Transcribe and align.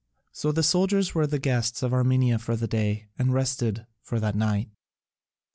So 0.31 0.51
the 0.51 0.63
soldiers 0.63 1.13
were 1.13 1.27
the 1.27 1.37
guests 1.37 1.83
of 1.83 1.93
Armenia 1.93 2.39
for 2.39 2.55
the 2.55 2.67
day, 2.67 3.09
and 3.19 3.31
rested 3.31 3.85
for 4.01 4.19
that 4.19 4.35
night. 4.35 4.69
[C. 4.69 4.75